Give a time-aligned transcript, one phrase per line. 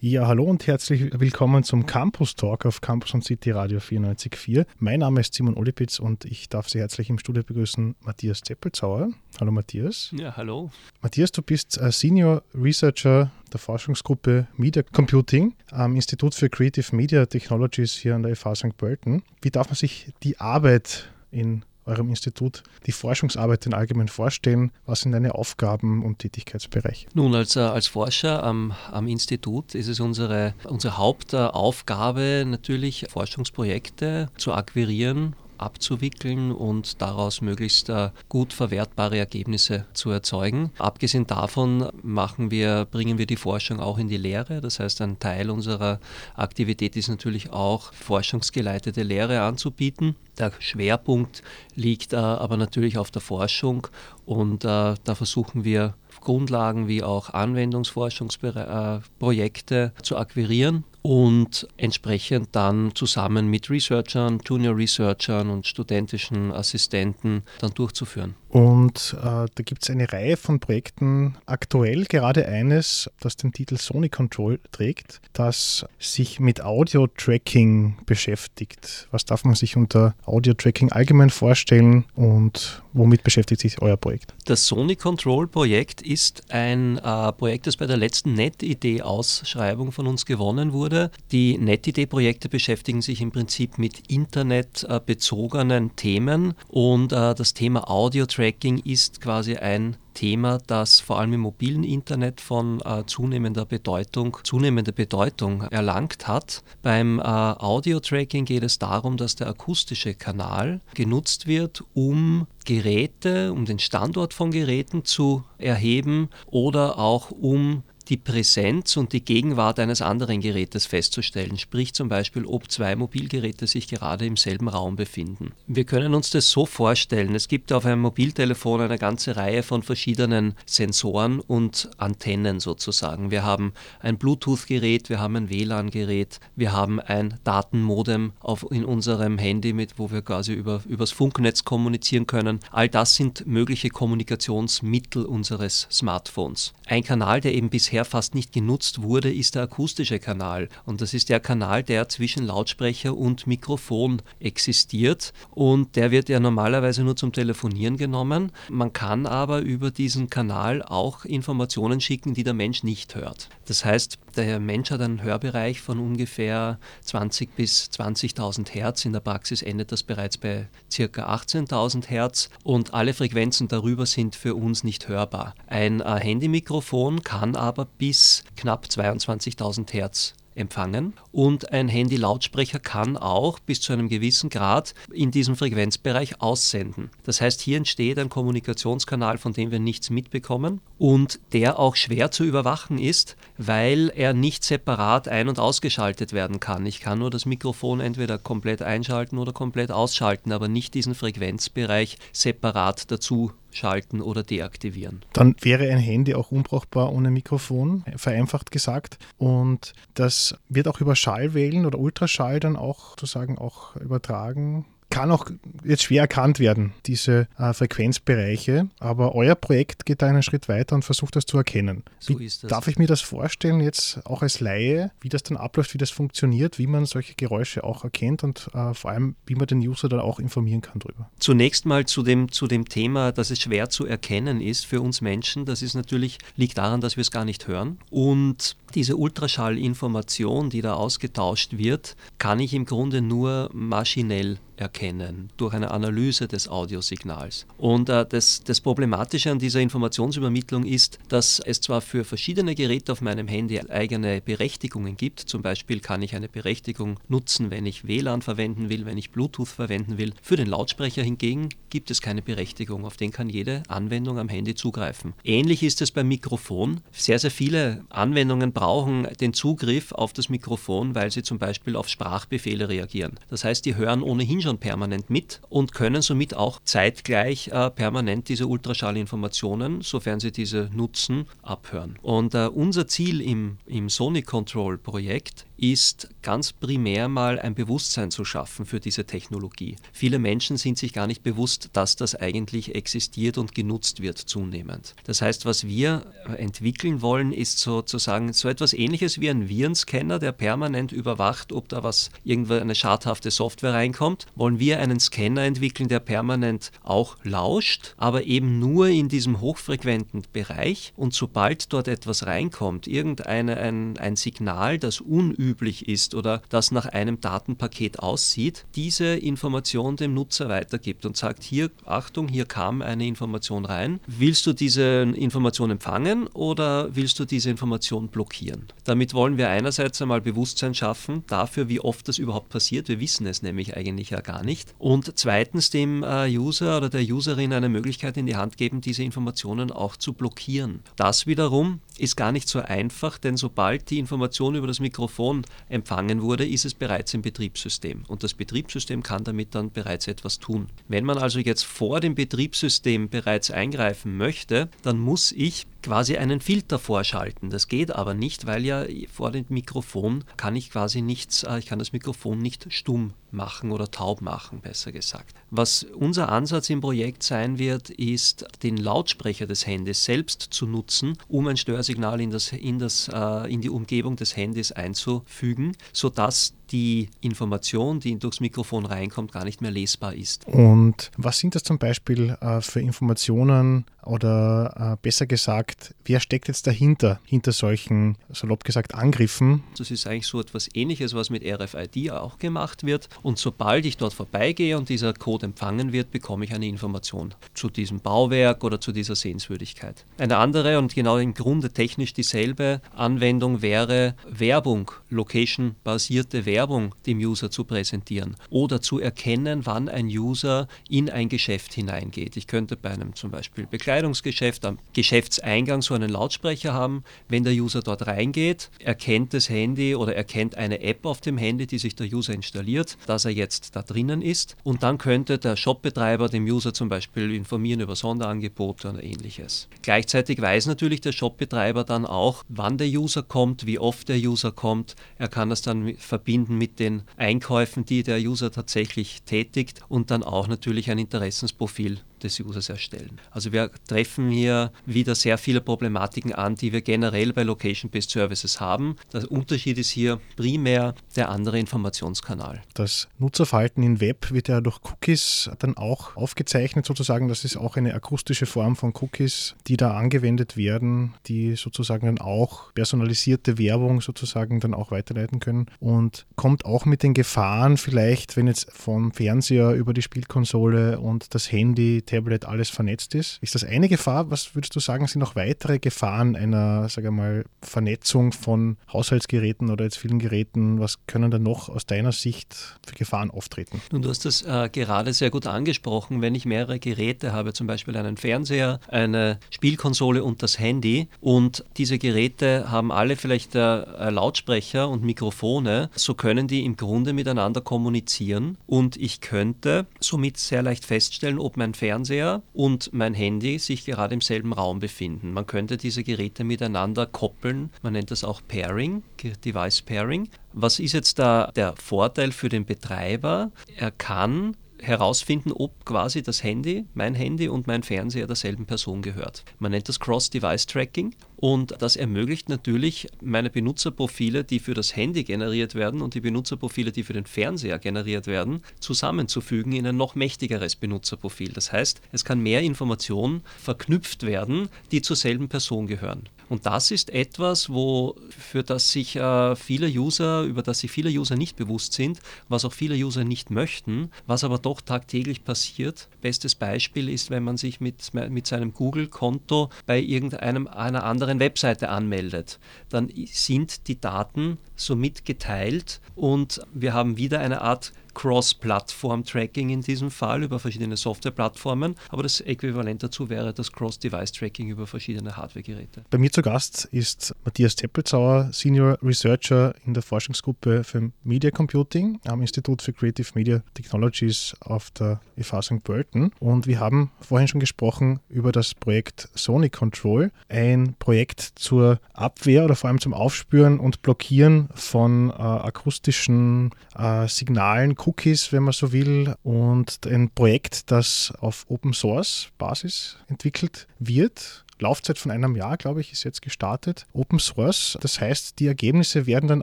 [0.00, 4.64] Ja, hallo und herzlich willkommen zum Campus Talk auf Campus und City Radio 94.4.
[4.78, 9.10] Mein Name ist Simon Olipitz und ich darf Sie herzlich im Studio begrüßen Matthias Zeppelzauer.
[9.40, 10.14] Hallo Matthias.
[10.16, 10.70] Ja, hallo.
[11.02, 17.26] Matthias, du bist äh, Senior Researcher der Forschungsgruppe Media Computing am Institut für Creative Media
[17.26, 18.76] Technologies hier an der FH St.
[18.76, 19.24] Pölten.
[19.42, 24.70] Wie darf man sich die Arbeit in eurem Institut die Forschungsarbeit in allgemein vorstellen?
[24.86, 27.08] Was sind deine Aufgaben und Tätigkeitsbereiche?
[27.14, 34.28] Nun, als, äh, als Forscher am, am Institut ist es unsere, unsere Hauptaufgabe natürlich, Forschungsprojekte
[34.36, 40.70] zu akquirieren abzuwickeln und daraus möglichst äh, gut verwertbare Ergebnisse zu erzeugen.
[40.78, 44.60] Abgesehen davon machen wir, bringen wir die Forschung auch in die Lehre.
[44.60, 46.00] Das heißt, ein Teil unserer
[46.34, 50.16] Aktivität ist natürlich auch forschungsgeleitete Lehre anzubieten.
[50.38, 51.42] Der Schwerpunkt
[51.74, 53.88] liegt äh, aber natürlich auf der Forschung
[54.24, 63.48] und äh, da versuchen wir Grundlagen wie auch Anwendungsforschungsprojekte zu akquirieren und entsprechend dann zusammen
[63.48, 68.34] mit Researchern, Junior Researchern und studentischen Assistenten dann durchzuführen.
[68.48, 73.76] Und äh, da gibt es eine Reihe von Projekten, aktuell gerade eines, das den Titel
[73.76, 79.06] Sony Control trägt, das sich mit Audio-Tracking beschäftigt.
[79.10, 84.34] Was darf man sich unter Audio-Tracking allgemein vorstellen und womit beschäftigt sich euer Projekt?
[84.46, 90.24] Das Sony Control Projekt ist ein äh, Projekt, das bei der letzten NetID-Ausschreibung von uns
[90.24, 91.10] gewonnen wurde.
[91.32, 98.78] Die NetID-Projekte beschäftigen sich im Prinzip mit internetbezogenen Themen und äh, das Thema Audio-Tracking Tracking
[98.84, 104.92] ist quasi ein Thema, das vor allem im mobilen Internet von äh, zunehmender Bedeutung, zunehmende
[104.92, 106.62] Bedeutung erlangt hat.
[106.80, 113.64] Beim äh, Audio-Tracking geht es darum, dass der akustische Kanal genutzt wird, um Geräte, um
[113.64, 120.00] den Standort von Geräten zu erheben oder auch um die Präsenz und die Gegenwart eines
[120.02, 125.52] anderen Gerätes festzustellen, sprich zum Beispiel, ob zwei Mobilgeräte sich gerade im selben Raum befinden.
[125.66, 129.82] Wir können uns das so vorstellen, es gibt auf einem Mobiltelefon eine ganze Reihe von
[129.82, 133.30] verschiedenen Sensoren und Antennen sozusagen.
[133.30, 139.38] Wir haben ein Bluetooth-Gerät, wir haben ein WLAN-Gerät, wir haben ein Datenmodem auf, in unserem
[139.38, 142.60] Handy, mit, wo wir quasi über, übers Funknetz kommunizieren können.
[142.70, 146.72] All das sind mögliche Kommunikationsmittel unseres Smartphones.
[146.86, 150.68] Ein Kanal, der eben bisher bisher fast nicht genutzt wurde, ist der akustische Kanal.
[150.84, 155.32] Und das ist der Kanal, der zwischen Lautsprecher und Mikrofon existiert.
[155.50, 158.52] Und der wird ja normalerweise nur zum Telefonieren genommen.
[158.70, 163.48] Man kann aber über diesen Kanal auch Informationen schicken, die der Mensch nicht hört.
[163.66, 169.04] Das heißt, der Mensch hat einen Hörbereich von ungefähr 20 bis 20.000 Hertz.
[169.04, 171.04] In der Praxis endet das bereits bei ca.
[171.04, 175.54] 18.000 Hertz und alle Frequenzen darüber sind für uns nicht hörbar.
[175.66, 183.58] Ein äh, Handymikrofon kann aber bis knapp 22.000 Hertz empfangen und ein Handy-Lautsprecher kann auch
[183.58, 187.10] bis zu einem gewissen Grad in diesem Frequenzbereich aussenden.
[187.24, 192.30] Das heißt, hier entsteht ein Kommunikationskanal, von dem wir nichts mitbekommen und der auch schwer
[192.30, 196.86] zu überwachen ist, weil er nicht separat ein- und ausgeschaltet werden kann.
[196.86, 202.18] Ich kann nur das Mikrofon entweder komplett einschalten oder komplett ausschalten, aber nicht diesen Frequenzbereich
[202.32, 205.22] separat dazu schalten oder deaktivieren.
[205.32, 209.18] Dann wäre ein Handy auch unbrauchbar ohne Mikrofon, vereinfacht gesagt.
[209.36, 215.46] Und das wird auch über Schallwellen oder Ultraschall dann auch sozusagen auch übertragen kann auch
[215.84, 220.94] jetzt schwer erkannt werden, diese äh, Frequenzbereiche, aber euer Projekt geht da einen Schritt weiter
[220.94, 222.04] und versucht das zu erkennen.
[222.18, 225.94] So wie darf ich mir das vorstellen, jetzt auch als Laie, wie das dann abläuft,
[225.94, 229.66] wie das funktioniert, wie man solche Geräusche auch erkennt und äh, vor allem, wie man
[229.66, 231.30] den User dann auch informieren kann darüber?
[231.38, 235.20] Zunächst mal zu dem, zu dem Thema, dass es schwer zu erkennen ist für uns
[235.20, 235.64] Menschen.
[235.64, 237.98] Das ist natürlich, liegt daran, dass wir es gar nicht hören.
[238.10, 245.74] Und diese Ultraschallinformation, die da ausgetauscht wird, kann ich im Grunde nur maschinell erkennen durch
[245.74, 247.66] eine Analyse des Audiosignals.
[247.76, 253.12] Und äh, das, das Problematische an dieser Informationsübermittlung ist, dass es zwar für verschiedene Geräte
[253.12, 255.40] auf meinem Handy eigene Berechtigungen gibt.
[255.40, 259.68] Zum Beispiel kann ich eine Berechtigung nutzen, wenn ich WLAN verwenden will, wenn ich Bluetooth
[259.68, 260.32] verwenden will.
[260.42, 263.04] Für den Lautsprecher hingegen gibt es keine Berechtigung.
[263.04, 265.34] Auf den kann jede Anwendung am Handy zugreifen.
[265.44, 267.00] Ähnlich ist es beim Mikrofon.
[267.12, 272.08] Sehr, sehr viele Anwendungen brauchen den Zugriff auf das Mikrofon, weil sie zum Beispiel auf
[272.08, 273.38] Sprachbefehle reagieren.
[273.50, 277.90] Das heißt, die hören ohnehin schon schon permanent mit und können somit auch zeitgleich äh,
[277.90, 282.18] permanent diese Ultraschallinformationen, sofern sie diese nutzen, abhören.
[282.20, 288.32] Und äh, unser Ziel im, im Sony Control Projekt ist ganz primär mal ein Bewusstsein
[288.32, 289.96] zu schaffen für diese Technologie.
[290.12, 295.14] Viele Menschen sind sich gar nicht bewusst, dass das eigentlich existiert und genutzt wird zunehmend.
[295.24, 296.26] Das heißt, was wir
[296.56, 302.02] entwickeln wollen, ist sozusagen so etwas ähnliches wie ein Virenscanner, der permanent überwacht, ob da
[302.02, 304.46] was irgendwo eine schadhafte Software reinkommt.
[304.58, 310.42] Wollen wir einen Scanner entwickeln, der permanent auch lauscht, aber eben nur in diesem hochfrequenten
[310.52, 316.62] Bereich und sobald dort etwas reinkommt, irgendein ein, ein Signal, das unüblich üblich ist oder
[316.68, 322.64] das nach einem Datenpaket aussieht, diese Information dem Nutzer weitergibt und sagt, hier, Achtung, hier
[322.64, 324.20] kam eine Information rein.
[324.26, 328.86] Willst du diese Information empfangen oder willst du diese Information blockieren?
[329.04, 333.08] Damit wollen wir einerseits einmal Bewusstsein schaffen dafür, wie oft das überhaupt passiert.
[333.08, 334.94] Wir wissen es nämlich eigentlich ja gar nicht.
[334.98, 339.22] Und zweitens dem äh, User oder der Userin eine Möglichkeit in die Hand geben, diese
[339.22, 341.00] Informationen auch zu blockieren.
[341.16, 346.40] Das wiederum ist gar nicht so einfach, denn sobald die Information über das Mikrofon empfangen
[346.40, 348.24] wurde, ist es bereits im Betriebssystem.
[348.26, 350.86] Und das Betriebssystem kann damit dann bereits etwas tun.
[351.08, 356.60] Wenn man also jetzt vor dem Betriebssystem bereits eingreifen möchte, dann muss ich quasi einen
[356.60, 357.70] Filter vorschalten.
[357.70, 361.86] Das geht aber nicht, weil ja vor dem Mikrofon kann ich quasi nichts, äh, ich
[361.86, 365.56] kann das Mikrofon nicht stumm machen oder taub machen, besser gesagt.
[365.70, 371.36] Was unser Ansatz im Projekt sein wird, ist, den Lautsprecher des Handys selbst zu nutzen,
[371.48, 376.74] um ein Störsignal in, das, in, das, äh, in die Umgebung des Handys einzufügen, sodass
[376.92, 380.66] die Information, die durchs Mikrofon reinkommt, gar nicht mehr lesbar ist.
[380.66, 386.68] Und was sind das zum Beispiel äh, für Informationen oder äh, besser gesagt, wer steckt
[386.68, 389.82] jetzt dahinter, hinter solchen, salopp gesagt, Angriffen?
[389.96, 393.28] Das ist eigentlich so etwas Ähnliches, was mit RFID auch gemacht wird.
[393.42, 397.88] Und sobald ich dort vorbeigehe und dieser Code empfangen wird, bekomme ich eine Information zu
[397.88, 400.24] diesem Bauwerk oder zu dieser Sehenswürdigkeit.
[400.36, 407.38] Eine andere und genau im Grunde technisch dieselbe Anwendung wäre Werbung, location-basierte Werbung Werbung dem
[407.38, 412.56] User zu präsentieren oder zu erkennen, wann ein User in ein Geschäft hineingeht.
[412.56, 417.24] Ich könnte bei einem zum Beispiel Bekleidungsgeschäft am Geschäftseingang so einen Lautsprecher haben.
[417.48, 421.88] Wenn der User dort reingeht, erkennt das Handy oder erkennt eine App auf dem Handy,
[421.88, 424.76] die sich der User installiert, dass er jetzt da drinnen ist.
[424.84, 429.88] Und dann könnte der Shopbetreiber dem User zum Beispiel informieren über Sonderangebote oder ähnliches.
[430.02, 434.70] Gleichzeitig weiß natürlich der Shopbetreiber dann auch, wann der User kommt, wie oft der User
[434.70, 435.16] kommt.
[435.38, 440.30] Er kann das dann verbinden verbinden mit den Einkäufen, die der User tatsächlich tätigt und
[440.30, 443.40] dann auch natürlich ein Interessensprofil des Users erstellen.
[443.50, 448.80] Also wir treffen hier wieder sehr viele Problematiken an, die wir generell bei Location-Based Services
[448.80, 449.16] haben.
[449.32, 452.82] Der Unterschied ist hier primär der andere Informationskanal.
[452.94, 457.48] Das Nutzerverhalten im Web wird ja durch Cookies dann auch aufgezeichnet sozusagen.
[457.48, 462.38] Das ist auch eine akustische Form von Cookies, die da angewendet werden, die sozusagen dann
[462.38, 468.56] auch personalisierte Werbung sozusagen dann auch weiterleiten können und kommt auch mit den Gefahren vielleicht,
[468.56, 473.58] wenn jetzt vom Fernseher über die Spielkonsole und das Handy Tablet alles vernetzt ist.
[473.62, 474.50] Ist das eine Gefahr?
[474.50, 480.04] Was würdest du sagen, sind noch weitere Gefahren einer, sage mal, Vernetzung von Haushaltsgeräten oder
[480.04, 481.00] jetzt vielen Geräten?
[481.00, 484.02] Was können da noch aus deiner Sicht für Gefahren auftreten?
[484.12, 486.42] Nun, du hast das äh, gerade sehr gut angesprochen.
[486.42, 491.84] Wenn ich mehrere Geräte habe, zum Beispiel einen Fernseher, eine Spielkonsole und das Handy und
[491.96, 497.80] diese Geräte haben alle vielleicht äh, Lautsprecher und Mikrofone, so können die im Grunde miteinander
[497.80, 503.78] kommunizieren und ich könnte somit sehr leicht feststellen, ob mein Fernseher Fernseher und mein Handy
[503.78, 505.52] sich gerade im selben Raum befinden.
[505.52, 507.90] Man könnte diese Geräte miteinander koppeln.
[508.02, 509.22] Man nennt das auch Pairing,
[509.64, 510.48] Device Pairing.
[510.72, 513.70] Was ist jetzt da der Vorteil für den Betreiber?
[513.96, 519.64] Er kann herausfinden, ob quasi das Handy, mein Handy und mein Fernseher derselben Person gehört.
[519.78, 525.94] Man nennt das Cross-Device-Tracking und das ermöglicht natürlich meine Benutzerprofile, die für das Handy generiert
[525.94, 530.96] werden und die Benutzerprofile, die für den Fernseher generiert werden, zusammenzufügen in ein noch mächtigeres
[530.96, 531.72] Benutzerprofil.
[531.72, 536.48] Das heißt, es kann mehr Information verknüpft werden, die zur selben Person gehören.
[536.68, 541.30] Und das ist etwas, wo, für das sich äh, viele User, über das sich viele
[541.30, 546.28] User nicht bewusst sind, was auch viele User nicht möchten, was aber doch tagtäglich passiert.
[546.40, 552.10] Bestes Beispiel ist, wenn man sich mit, mit seinem Google-Konto bei irgendeinem einer anderen Webseite
[552.10, 552.78] anmeldet.
[553.08, 560.30] Dann sind die Daten somit geteilt und wir haben wieder eine Art Cross-Plattform-Tracking in diesem
[560.30, 566.24] Fall über verschiedene Software-Plattformen, aber das Äquivalent dazu wäre das Cross-Device-Tracking über verschiedene Hardware-Geräte.
[566.30, 572.38] Bei mir zu Gast ist Matthias Teppelzauer, Senior Researcher in der Forschungsgruppe für Media Computing
[572.46, 576.04] am Institut für Creative Media Technologies auf der FH St.
[576.04, 576.52] Pölten.
[576.60, 582.84] Und wir haben vorhin schon gesprochen über das Projekt Sony Control, ein Projekt zur Abwehr
[582.84, 588.92] oder vor allem zum Aufspüren und Blockieren von äh, akustischen äh, Signalen, Cookies, wenn man
[588.92, 595.76] so will, und ein Projekt, das auf Open Source Basis entwickelt wird Laufzeit von einem
[595.76, 597.26] Jahr, glaube ich, ist jetzt gestartet.
[597.32, 599.82] Open Source, das heißt, die Ergebnisse werden dann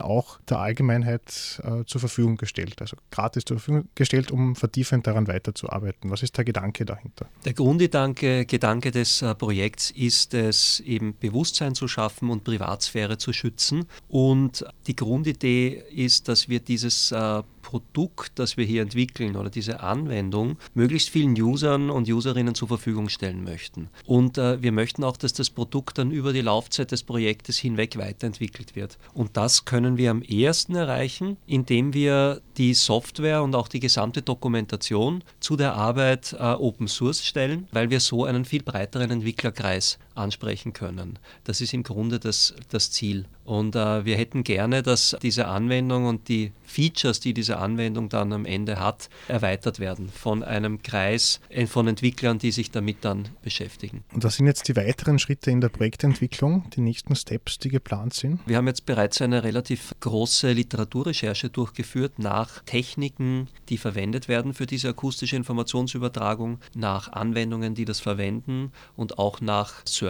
[0.00, 5.26] auch der Allgemeinheit äh, zur Verfügung gestellt, also gratis zur Verfügung gestellt, um vertiefend daran
[5.26, 6.10] weiterzuarbeiten.
[6.10, 7.26] Was ist der Gedanke dahinter?
[7.44, 13.32] Der Grundgedanke Gedanke des äh, Projekts ist es, eben Bewusstsein zu schaffen und Privatsphäre zu
[13.32, 13.86] schützen.
[14.08, 19.80] Und die Grundidee ist, dass wir dieses äh, Produkt, das wir hier entwickeln oder diese
[19.80, 23.88] Anwendung möglichst vielen Usern und Userinnen zur Verfügung stellen möchten.
[24.04, 27.98] Und äh, wir möchten auch, dass das Produkt dann über die Laufzeit des Projektes hinweg
[27.98, 28.98] weiterentwickelt wird.
[29.14, 34.22] Und das können wir am ehesten erreichen, indem wir die Software und auch die gesamte
[34.22, 39.98] Dokumentation zu der Arbeit äh, Open Source stellen, weil wir so einen viel breiteren Entwicklerkreis
[40.16, 41.18] ansprechen können.
[41.44, 43.26] Das ist im Grunde das, das Ziel.
[43.44, 48.32] Und äh, wir hätten gerne, dass diese Anwendung und die Features, die diese Anwendung dann
[48.32, 53.28] am Ende hat, erweitert werden von einem Kreis äh, von Entwicklern, die sich damit dann
[53.42, 54.02] beschäftigen.
[54.12, 58.14] Und was sind jetzt die weiteren Schritte in der Projektentwicklung, die nächsten Steps, die geplant
[58.14, 58.40] sind?
[58.46, 64.66] Wir haben jetzt bereits eine relativ große Literaturrecherche durchgeführt nach Techniken, die verwendet werden für
[64.66, 70.05] diese akustische Informationsübertragung, nach Anwendungen, die das verwenden und auch nach Services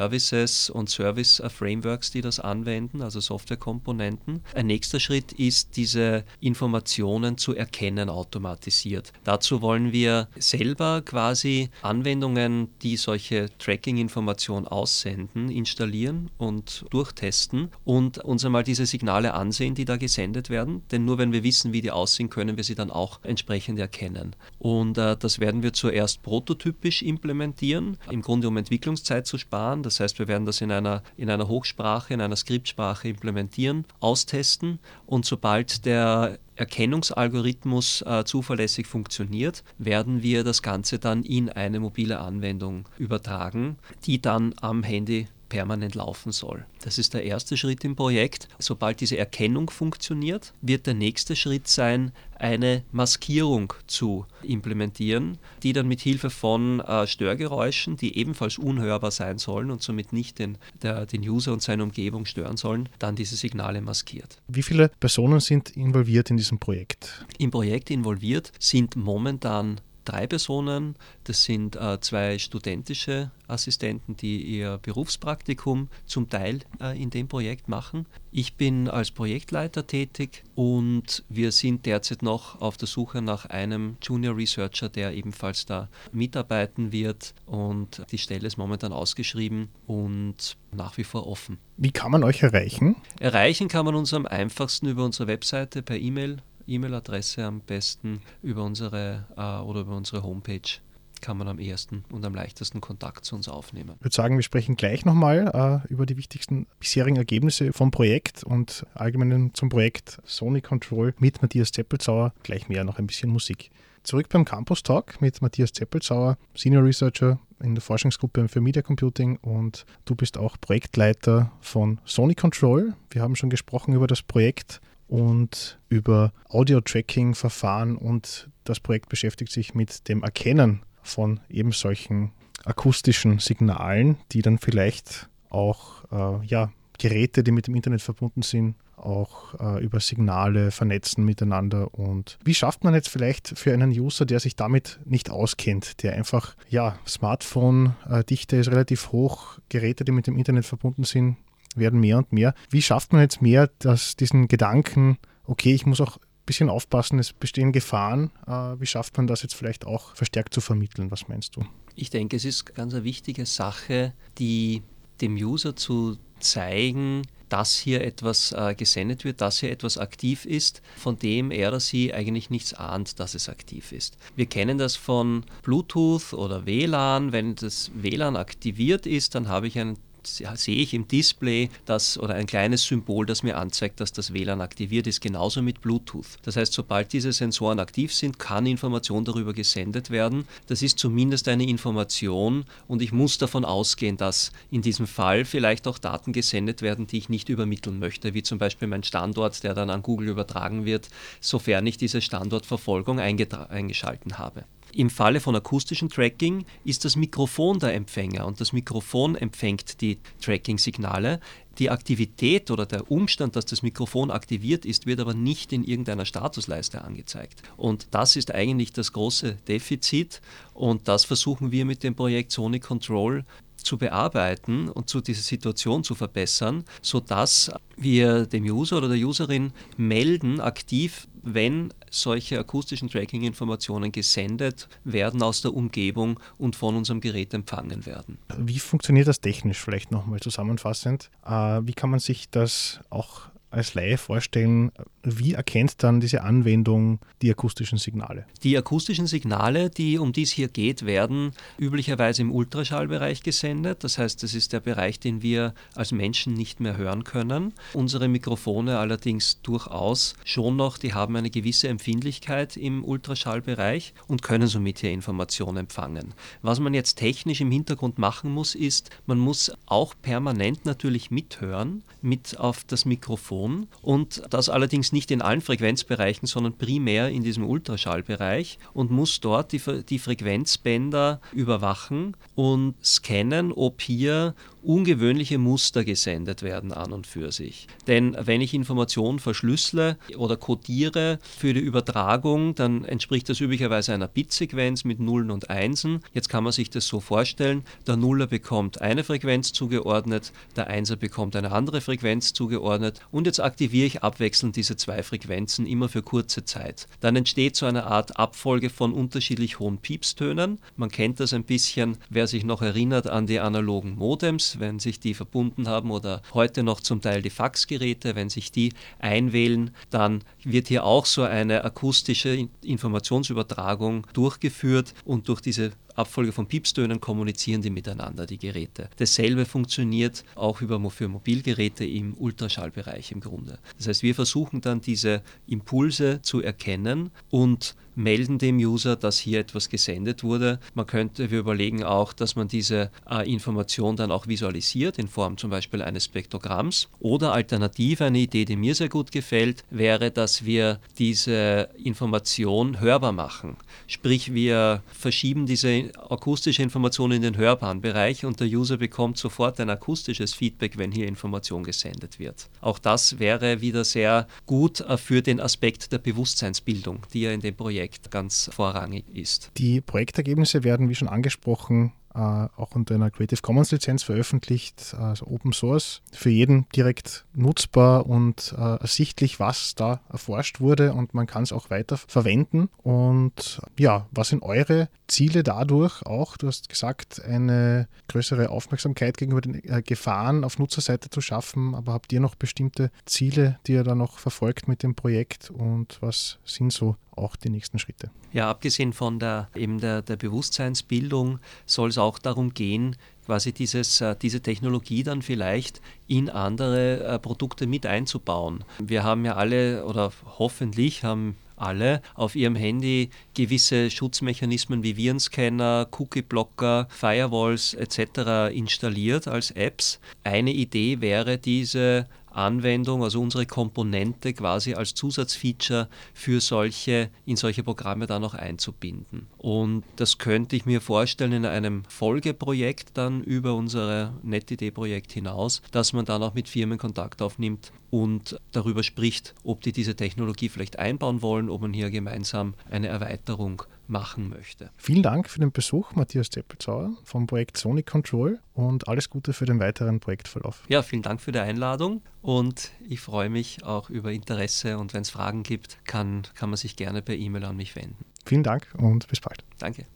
[0.71, 4.43] und Service-Frameworks, die das anwenden, also Softwarekomponenten.
[4.55, 9.13] Ein nächster Schritt ist, diese Informationen zu erkennen automatisiert.
[9.25, 18.45] Dazu wollen wir selber quasi Anwendungen, die solche Tracking-Informationen aussenden, installieren und durchtesten und uns
[18.45, 20.83] einmal diese Signale ansehen, die da gesendet werden.
[20.91, 24.35] Denn nur wenn wir wissen, wie die aussehen, können wir sie dann auch entsprechend erkennen.
[24.59, 29.83] Und äh, das werden wir zuerst prototypisch implementieren, im Grunde um Entwicklungszeit zu sparen.
[29.87, 34.81] Das heißt, wir werden das in einer, in einer Hochsprache, in einer Skriptsprache implementieren, austesten.
[35.07, 42.19] Und sobald der Erkennungsalgorithmus äh, zuverlässig funktioniert, werden wir das Ganze dann in eine mobile
[42.19, 46.67] Anwendung übertragen, die dann am Handy permanent laufen soll.
[46.83, 48.49] Das ist der erste Schritt im Projekt.
[48.59, 55.89] Sobald diese Erkennung funktioniert, wird der nächste Schritt sein, eine Maskierung zu implementieren, die dann
[55.89, 61.07] mit Hilfe von äh, Störgeräuschen, die ebenfalls unhörbar sein sollen und somit nicht den, der,
[61.07, 64.43] den User und seine Umgebung stören sollen, dann diese Signale maskiert.
[64.49, 67.25] Wie viele Personen sind involviert in diesem Projekt?
[67.39, 70.97] Im Projekt involviert sind momentan drei Personen.
[71.25, 77.69] Das sind äh, zwei studentische Assistenten, die ihr Berufspraktikum zum Teil äh, in dem Projekt
[77.69, 78.07] machen.
[78.33, 83.97] Ich bin als Projektleiter tätig und wir sind derzeit noch auf der Suche nach einem
[84.03, 87.35] Junior Researcher, der ebenfalls da mitarbeiten wird.
[87.47, 91.59] Und die Stelle ist momentan ausgeschrieben und nach wie vor offen.
[91.77, 92.97] Wie kann man euch erreichen?
[93.21, 98.65] Erreichen kann man uns am einfachsten über unsere Webseite per E-Mail E-Mail-Adresse am besten über
[98.65, 100.81] unsere äh, oder über unsere Homepage
[101.21, 103.95] kann man am ersten und am leichtesten Kontakt zu uns aufnehmen.
[103.99, 108.45] Ich würde sagen, wir sprechen gleich nochmal äh, über die wichtigsten bisherigen Ergebnisse vom Projekt
[108.45, 112.33] und allgemein zum Projekt Sony Control mit Matthias Zeppelzauer.
[112.43, 113.71] Gleich mehr noch ein bisschen Musik.
[114.03, 119.37] Zurück beim Campus Talk mit Matthias Zeppelzauer, Senior Researcher in der Forschungsgruppe für Media Computing
[119.39, 122.95] und du bist auch Projektleiter von Sony Control.
[123.11, 129.75] Wir haben schon gesprochen über das Projekt und über Audio-Tracking-Verfahren und das Projekt beschäftigt sich
[129.75, 132.33] mit dem Erkennen von eben solchen
[132.65, 138.75] akustischen Signalen, die dann vielleicht auch äh, ja, Geräte, die mit dem Internet verbunden sind,
[138.97, 141.95] auch äh, über Signale vernetzen miteinander.
[141.95, 146.15] Und wie schafft man jetzt vielleicht für einen User, der sich damit nicht auskennt, der
[146.15, 151.37] einfach, ja, Smartphone-Dichte ist relativ hoch, Geräte, die mit dem Internet verbunden sind,
[151.77, 152.55] werden mehr und mehr.
[152.71, 157.19] Wie schafft man jetzt mehr, dass diesen Gedanken, okay, ich muss auch ein bisschen aufpassen,
[157.19, 161.11] es bestehen Gefahren, äh, wie schafft man das jetzt vielleicht auch verstärkt zu vermitteln?
[161.11, 161.65] Was meinst du?
[161.95, 164.83] Ich denke, es ist ganz eine wichtige Sache, die
[165.21, 170.83] dem User zu zeigen, dass hier etwas äh, gesendet wird, dass hier etwas aktiv ist,
[170.97, 174.19] von dem er oder sie eigentlich nichts ahnt, dass es aktiv ist.
[174.35, 177.33] Wir kennen das von Bluetooth oder WLAN.
[177.33, 182.35] Wenn das WLAN aktiviert ist, dann habe ich einen sehe ich im Display das oder
[182.35, 186.27] ein kleines Symbol, das mir anzeigt, dass das WLAN aktiviert ist, genauso mit Bluetooth.
[186.43, 190.47] Das heißt, sobald diese Sensoren aktiv sind, kann Information darüber gesendet werden.
[190.67, 195.87] Das ist zumindest eine Information und ich muss davon ausgehen, dass in diesem Fall vielleicht
[195.89, 199.75] auch Daten gesendet werden, die ich nicht übermitteln möchte, wie zum Beispiel mein Standort, der
[199.75, 201.09] dann an Google übertragen wird,
[201.41, 204.65] sofern ich diese Standortverfolgung eingeschalten habe.
[204.97, 210.17] Im Falle von akustischem Tracking ist das Mikrofon der Empfänger und das Mikrofon empfängt die
[210.41, 211.39] Tracking-Signale.
[211.79, 216.25] Die Aktivität oder der Umstand, dass das Mikrofon aktiviert ist, wird aber nicht in irgendeiner
[216.25, 217.63] Statusleiste angezeigt.
[217.77, 220.41] Und das ist eigentlich das große Defizit
[220.73, 223.45] und das versuchen wir mit dem Projekt Sonic Control
[223.77, 229.75] zu bearbeiten und zu dieser Situation zu verbessern, sodass wir dem User oder der Userin
[229.99, 237.55] melden aktiv, wenn solche akustischen Tracking-Informationen gesendet werden aus der Umgebung und von unserem Gerät
[237.55, 238.39] empfangen werden.
[238.59, 241.31] Wie funktioniert das technisch vielleicht nochmal zusammenfassend?
[241.45, 241.51] Äh,
[241.85, 243.43] wie kann man sich das auch
[243.77, 244.91] als Laie vorstellen,
[245.23, 248.47] wie erkennt dann diese Anwendung die akustischen Signale?
[248.63, 254.03] Die akustischen Signale, die um die es hier geht, werden üblicherweise im Ultraschallbereich gesendet.
[254.03, 257.75] Das heißt, das ist der Bereich, den wir als Menschen nicht mehr hören können.
[257.93, 264.69] Unsere Mikrofone allerdings durchaus schon noch, die haben eine gewisse Empfindlichkeit im Ultraschallbereich und können
[264.69, 266.35] somit hier Informationen empfangen.
[266.63, 272.03] Was man jetzt technisch im Hintergrund machen muss, ist, man muss auch permanent natürlich mithören,
[272.23, 277.43] mit auf das Mikrofon Mikrofon und das allerdings nicht in allen Frequenzbereichen, sondern primär in
[277.43, 284.55] diesem Ultraschallbereich und muss dort die, die Frequenzbänder überwachen und scannen, ob hier
[284.87, 287.89] ungewöhnliche Muster gesendet werden an und für sich.
[288.07, 294.29] Denn wenn ich Informationen verschlüssele oder codiere für die Übertragung, dann entspricht das üblicherweise einer
[294.29, 296.21] Bitsequenz mit Nullen und Einsen.
[296.33, 301.17] Jetzt kann man sich das so vorstellen, der Nuller bekommt eine Frequenz zugeordnet, der Einser
[301.17, 306.23] bekommt eine andere Frequenz zugeordnet und jetzt aktiviere ich abwechselnd diese zwei Frequenzen immer für
[306.23, 307.07] kurze Zeit.
[307.21, 310.79] Dann entsteht so eine Art Abfolge von unterschiedlich hohen Piepstönen.
[310.97, 315.21] Man kennt das ein bisschen, wer sich noch erinnert an die analogen Modems wenn sich
[315.21, 320.43] die verbunden haben oder heute noch zum Teil die Faxgeräte, wenn sich die einwählen, dann
[320.65, 327.83] wird hier auch so eine akustische Informationsübertragung durchgeführt und durch diese Abfolge von Piepstönen kommunizieren
[327.83, 329.09] die miteinander, die Geräte.
[329.17, 333.79] Dasselbe funktioniert auch über, für Mobilgeräte im Ultraschallbereich im Grunde.
[333.99, 339.61] Das heißt, wir versuchen dann diese Impulse zu erkennen und melden dem User, dass hier
[339.61, 340.81] etwas gesendet wurde.
[340.95, 345.57] Man könnte, wir überlegen auch, dass man diese äh, Information dann auch visualisiert in Form
[345.57, 347.09] zum Beispiel eines Spektrogramms.
[347.21, 353.33] Oder alternativ eine Idee, die mir sehr gut gefällt, wäre, dass wir diese Information hörbar
[353.33, 353.77] machen.
[354.07, 359.79] Sprich, wir verschieben diese akustische Information in den hörbaren Bereich und der User bekommt sofort
[359.81, 362.69] ein akustisches Feedback, wenn hier Information gesendet wird.
[362.81, 367.61] Auch das wäre wieder sehr gut äh, für den Aspekt der Bewusstseinsbildung, die ja in
[367.61, 369.73] dem Projekt Projekt ganz vorrangig ist.
[369.79, 375.47] Die Projektergebnisse werden, wie schon angesprochen, äh, auch unter einer Creative Commons Lizenz veröffentlicht, also
[375.47, 381.47] Open Source, für jeden direkt nutzbar und äh, ersichtlich, was da erforscht wurde und man
[381.47, 382.91] kann es auch weiter verwenden.
[383.03, 386.57] Und ja, was sind eure Ziele dadurch auch?
[386.57, 392.13] Du hast gesagt, eine größere Aufmerksamkeit gegenüber den äh, Gefahren auf Nutzerseite zu schaffen, aber
[392.13, 396.59] habt ihr noch bestimmte Ziele, die ihr da noch verfolgt mit dem Projekt und was
[396.65, 398.31] sind so auch die nächsten Schritte.
[398.53, 404.21] Ja, abgesehen von der, eben der, der Bewusstseinsbildung soll es auch darum gehen, quasi dieses,
[404.21, 408.85] äh, diese Technologie dann vielleicht in andere äh, Produkte mit einzubauen.
[408.99, 416.09] Wir haben ja alle oder hoffentlich haben alle auf ihrem Handy gewisse Schutzmechanismen wie Virenscanner,
[416.11, 418.75] Cookie-Blocker, Firewalls etc.
[418.75, 420.19] installiert als Apps.
[420.43, 427.83] Eine Idee wäre, diese Anwendung, also unsere Komponente quasi als Zusatzfeature für solche, in solche
[427.83, 429.47] Programme dann auch einzubinden.
[429.59, 436.13] Und das könnte ich mir vorstellen in einem Folgeprojekt dann über unser NetID-Projekt hinaus, dass
[436.13, 440.99] man dann auch mit Firmen Kontakt aufnimmt und darüber spricht, ob die diese Technologie vielleicht
[440.99, 444.91] einbauen wollen, ob man hier gemeinsam eine Erweiterung machen möchte.
[444.97, 449.65] Vielen Dank für den Besuch, Matthias Deppelzauer vom Projekt Sonic Control und alles Gute für
[449.65, 450.85] den weiteren Projektverlauf.
[450.89, 455.23] Ja, vielen Dank für die Einladung und ich freue mich auch über Interesse und wenn
[455.23, 458.25] es Fragen gibt, kann, kann man sich gerne per E-Mail an mich wenden.
[458.45, 459.65] Vielen Dank und bis bald.
[459.79, 460.07] Danke.